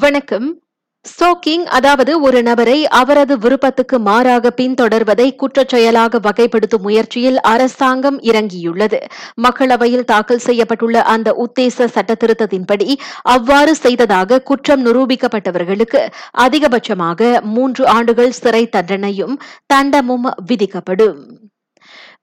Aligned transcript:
வணக்கம். 0.00 0.62
ஸ்டோக்கிங் 1.04 1.64
அதாவது 1.64 2.20
ஒரு 2.20 2.42
நபரை 2.42 2.86
அவரது 2.86 3.38
விருப்பத்துக்கு 3.38 3.98
மாறாக 3.98 4.52
பின்தொடர்வதை 4.56 5.36
குற்றச்செயலாக 5.36 6.20
வகைப்படுத்தும் 6.22 6.80
முயற்சியில் 6.80 7.40
அரசாங்கம் 7.40 8.20
இறங்கியுள்ளது. 8.20 9.00
மக்களவையில் 9.42 10.04
தாக்கல் 10.04 10.40
செய்யப்பட்டுள்ள 10.46 11.02
அந்த 11.14 11.32
உத்தேச 11.32 11.88
சட்டத்திருத்தத்தின்படி 11.94 12.94
அவ்வாறு 13.22 13.74
செய்ததாக 13.74 14.38
குற்றம் 14.38 14.86
நிரூபிக்கப்பட்டவர்களுக்கு 14.86 16.08
அதிகபட்சமாக 16.38 17.42
மூன்று 17.42 17.86
ஆண்டுகள் 17.86 18.30
சிறை 18.30 18.68
தண்டனையும் 18.76 19.36
தண்டமும் 19.74 20.30
விதிக்கப்படும். 20.46 21.50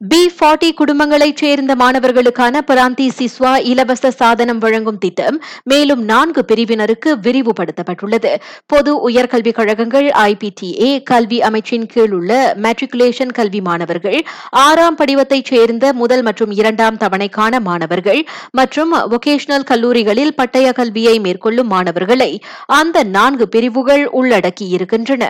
பி 0.01 0.19
ஃபார்ட்டி 0.35 0.69
குடும்பங்களைச் 0.71 1.35
சேர்ந்த 1.35 1.75
மாணவர்களுக்கான 1.75 2.61
பிராந்தி 2.67 3.07
சிஸ்வா 3.17 3.53
இலவச 3.63 4.11
சாதனம் 4.11 4.57
வழங்கும் 4.57 4.97
திட்டம் 4.97 5.37
மேலும் 5.63 6.03
நான்கு 6.03 6.41
பிரிவினருக்கு 6.47 7.09
விரிவுபடுத்தப்பட்டுள்ளது. 7.25 8.31
பொது 8.65 8.91
உயர்கல்விக் 9.09 9.57
கழகங்கள் 9.59 10.07
ஐபிடிஏ 10.23 10.89
கல்வி 11.03 11.39
அமைச்சின் 11.39 11.85
கீழ் 11.85 12.11
உள்ள 12.11 12.31
மெட்ரிகுலேஷன் 12.57 13.31
கல்வி 13.31 13.61
மாணவர்கள் 13.61 14.17
ஆறாம் 14.63 14.97
படிவத்தைச் 15.01 15.45
சேர்ந்த 15.45 15.93
முதல் 15.93 16.23
மற்றும் 16.23 16.51
இரண்டாம் 16.51 16.97
தவணைக்கான 16.97 17.59
மாணவர்கள் 17.59 18.21
மற்றும் 18.51 18.93
வொகேஷனல் 19.13 19.63
கல்லூரிகளில் 19.63 20.33
பட்டய 20.33 20.71
கல்வியை 20.71 21.19
மேற்கொள்ளும் 21.19 21.67
மாணவர்களை 21.67 22.31
அந்த 22.65 23.03
நான்கு 23.09 23.47
பிரிவுகள் 23.47 24.05
உள்ளடக்கியிருக்கின்றன 24.13 25.23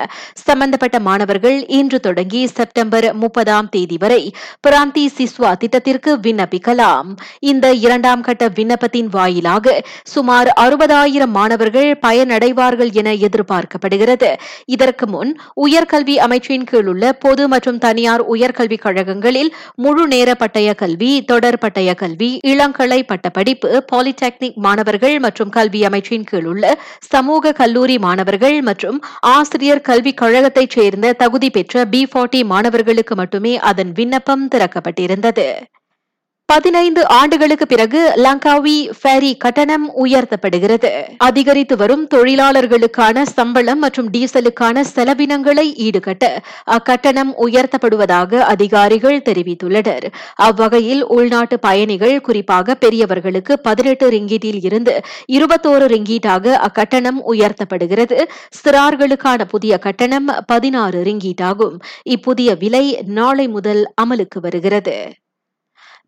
சம்பந்தப்பட்ட 0.45 0.99
மாணவர்கள் 0.99 1.57
இன்று 1.71 1.99
தொடங்கி 1.99 2.43
செப்டம்பர் 2.55 3.09
முப்பதாம் 3.15 3.69
தேதி 3.69 3.97
வரை 3.97 4.21
பிராந்தி 4.67 5.05
சிஸ்வா 5.17 5.51
திட்டத்திற்கு 5.61 6.11
விண்ணப்பிக்கலாம். 6.25 7.09
இந்த 7.51 7.65
இரண்டாம் 7.85 8.21
கட்ட 8.21 8.47
விண்ணப்பத்தின் 8.59 9.09
வாயிலாக 9.15 9.75
சுமார் 10.13 10.51
அறுபதாயிரம் 10.65 11.33
மாணவர்கள் 11.39 11.89
பயனடைவார்கள் 12.05 12.91
என 13.01 13.13
எதிர்பார்க்கப்படுகிறது. 13.27 14.31
இதற்கு 14.75 15.07
முன் 15.07 15.31
உயர்கல்வி 15.65 16.15
அமைச்சின் 16.25 16.67
கீழ் 16.71 16.89
உள்ள 16.93 17.13
பொது 17.25 17.43
மற்றும் 17.47 17.79
தனியார் 17.85 18.23
உயர்கல்விக் 18.33 18.83
கழகங்களில் 18.85 19.51
முழு 19.83 20.03
நேர 20.07 20.29
பட்டய 20.41 20.69
கல்வி 20.81 21.11
தொடர் 21.31 21.59
பட்டய 21.63 21.93
கல்வி 22.01 22.31
இளங்கலை 22.51 22.99
பட்டப்படிப்பு 23.11 23.69
பாலிடெக்னிக் 23.91 24.59
மாணவர்கள் 24.65 25.17
மற்றும் 25.19 25.53
கல்வி 25.57 25.81
அமைச்சின் 25.89 26.27
கீழ் 26.29 26.47
உள்ள 26.51 26.65
சமூக 27.11 27.53
கல்லூரி 27.59 27.97
மாணவர்கள் 28.05 28.57
மற்றும் 28.61 28.97
ஆசிரியர் 29.33 29.85
கல்விக் 29.89 30.19
கழகத்தைச் 30.21 30.75
சேர்ந்த 30.77 31.13
தகுதி 31.21 31.49
பெற்ற 31.49 31.85
பி 31.93 32.01
ஃபார்ட்டி 32.11 32.41
மாணவர்களுக்கு 32.51 33.15
மட்டுமே 33.15 33.53
அதன் 33.69 33.91
விண்ணப்பம் 33.99 34.38
திறக்கப்பட்டிருந்தது. 34.47 35.61
பதினைந்து 36.51 37.07
ஆண்டுகளுக்கு 37.07 37.65
பிறகு 37.67 38.13
லங்காவி 38.15 38.75
ஃபேரி 38.99 39.37
கட்டணம் 39.37 39.85
உயர்த்தப்படுகிறது. 40.05 40.91
அதிகரித்து 41.17 41.75
வரும் 41.77 42.07
தொழிலாளர்களுக்கான 42.13 43.21
சம்பளம் 43.21 43.79
மற்றும் 43.79 44.09
டீசலுக்கான 44.11 44.83
செலவினங்களை 44.95 45.65
ஈடுகட்ட 45.87 46.25
அக்கட்டணம் 46.77 47.31
உயர்த்தப்படுவதாக 47.47 48.41
அதிகாரிகள் 48.53 49.19
தெரிவித்துள்ளனர். 49.29 50.07
அவ்வகையில் 50.35 51.03
உள்நாட்டு 51.05 51.59
பயணிகள் 51.59 52.21
குறிப்பாக 52.21 52.75
பெரியவர்களுக்கு 52.75 53.59
பதினெட்டு 53.59 54.09
ரிங்கீட்டில் 54.09 54.61
இருந்து 54.63 55.01
இருபத்தோரு 55.31 55.87
ரிங்கீட்டாக 55.95 56.55
அக்கட்டணம் 56.67 57.21
உயர்த்தப்படுகிறது. 57.33 58.19
சிறார்களுக்கான 58.59 59.41
புதிய 59.45 59.77
கட்டணம் 59.77 60.29
பதினாறு 60.47 61.01
ரிங்கீட்டாகும். 61.03 61.77
இப்புதிய 62.09 62.57
விலை 62.57 62.85
நாளை 63.05 63.47
முதல் 63.47 63.93
அமலுக்கு 64.01 64.39
வருகிறது. 64.41 64.97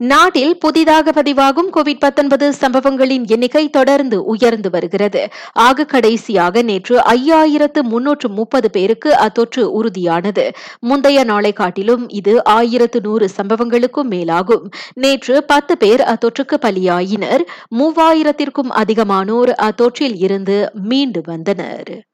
நாட்டில் 0.04 0.58
புதிதாக 0.58 1.12
பதிவாகும் 1.12 1.70
கோவிட் 1.74 2.50
சம்பவங்களின் 2.50 3.28
எண்ணிக்கை 3.28 3.70
தொடர்ந்து 3.70 4.24
உயர்ந்து 4.24 4.70
வருகிறது. 4.70 5.28
ஆக 5.54 5.86
கடைசியாக 5.86 6.62
நேற்று 6.62 7.00
ஐயாயிரத்து 7.00 7.82
முன்னூற்று 7.82 8.30
முப்பது 8.30 8.70
பேருக்கு 8.70 9.16
அத்தொற்று 9.16 9.64
உறுதியானது. 9.64 10.50
முந்தைய 10.80 11.24
நாளை 11.24 11.54
காட்டிலும் 11.54 12.10
இது 12.10 12.44
ஆயிரத்து 12.44 13.02
நூறு 13.02 13.30
சம்பவங்களுக்கும் 13.38 14.10
மேலாகும். 14.10 14.72
நேற்று 14.94 15.44
பத்து 15.44 15.78
பேர் 15.78 16.02
அத்தொற்றுக்கு 16.02 16.58
பலியாயினர். 16.62 17.42
மூவாயிரத்திற்கும் 17.78 18.72
அதிகமானோர் 18.76 19.54
அத்தொற்றில் 19.62 20.24
இருந்து 20.24 20.72
மீண்டு 20.74 21.22
வந்தனர். 21.24 22.11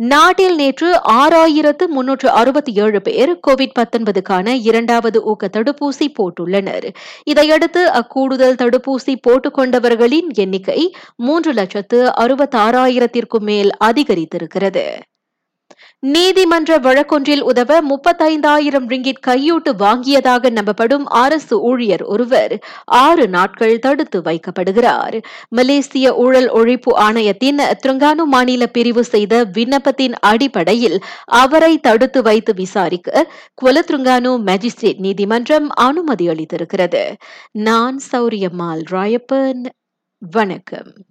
நாட்டில் 0.00 0.54
நேற்று 0.54 1.00
ஆறாயிரத்து 1.12 1.86
முன்னூற்று 1.86 2.30
அறுபத்தி 2.30 2.72
ஏழு 2.72 3.02
பேர் 3.02 3.40
கோவிட் 3.46 3.74
பத்தொன்பதுக்கான 3.78 4.48
இரண்டாவது 4.62 5.22
ஊக்க 5.22 5.48
தடுப்பூசி 5.56 6.06
போட்டுள்ளனர். 6.18 6.86
இதையடுத்து 7.24 7.88
அக்கூடுதல் 7.88 8.58
தடுப்பூசி 8.62 9.14
போட்டுக்கொண்டவர்களின் 9.28 10.28
எண்ணிக்கை 10.34 10.94
மூன்று 11.16 11.52
லட்சத்து 11.52 12.04
அறுபத்தாறாயிரத்திற்கும் 12.04 13.40
மேல் 13.40 13.70
அதிகரித்திருக்கிறது. 13.84 14.86
நீதிமன்ற 16.00 16.78
வழக்கொன்றில் 16.78 17.40
உதவ 17.40 17.80
முப்பத்தைந்தாயிரம் 17.82 18.86
ரிங்கிட் 18.88 19.22
கையூட்டு 19.26 19.70
வாங்கியதாக 19.78 20.50
நம்பப்படும் 20.50 21.04
அரசு 21.04 21.60
ஊழியர் 21.60 22.02
ஒருவர் 22.02 22.58
ஆறு 22.84 23.28
நாட்கள் 23.28 23.78
தடுத்து 23.78 24.20
வைக்கப்படுகிறார். 24.20 25.22
மலேசிய 25.48 26.14
ஊழல் 26.14 26.52
ஒழிப்பு 26.52 26.92
ஆணையத்தின் 26.92 27.58
திருங்கானு 27.86 28.24
மாநில 28.24 28.66
பிரிவு 28.66 29.04
செய்த 29.04 29.44
விண்ணப்பத்தின் 29.44 30.12
அடிப்படையில் 30.20 31.00
அவரை 31.24 31.78
தடுத்து 31.78 32.22
வைத்து 32.22 32.54
விசாரிக்க 32.54 33.32
குவலத்ருங்கானு 33.62 34.38
மேஜிஸ்ட்ரேட் 34.46 34.98
நீதிமன்றம் 34.98 35.68
அனுமதி 35.68 36.28
அளித்திருக்கிறது. 36.28 37.12
நான் 37.52 38.00
சௌரியம்மாள் 38.12 38.84
ராயப்பன். 38.90 39.66
வணக்கம். 40.18 41.04